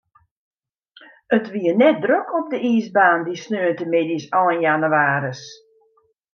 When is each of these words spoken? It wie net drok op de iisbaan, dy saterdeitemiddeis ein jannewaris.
It 1.35 1.45
wie 1.53 1.71
net 1.81 1.97
drok 2.05 2.27
op 2.39 2.47
de 2.51 2.59
iisbaan, 2.71 3.19
dy 3.25 3.35
saterdeitemiddeis 3.43 4.25
ein 4.41 4.63
jannewaris. 4.65 5.43